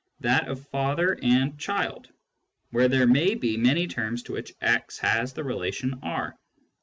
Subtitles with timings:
[0.19, 2.09] that of father and child)
[2.71, 6.35] where there may be many terms to which x has the relation R.